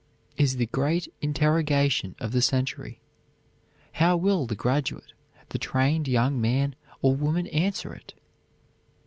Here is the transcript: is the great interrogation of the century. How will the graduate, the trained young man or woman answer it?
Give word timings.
is 0.35 0.57
the 0.57 0.65
great 0.65 1.13
interrogation 1.21 2.15
of 2.19 2.31
the 2.31 2.41
century. 2.41 3.01
How 3.91 4.17
will 4.17 4.47
the 4.47 4.55
graduate, 4.55 5.13
the 5.49 5.59
trained 5.59 6.07
young 6.07 6.41
man 6.41 6.73
or 7.03 7.15
woman 7.15 7.45
answer 7.45 7.93
it? 7.93 8.15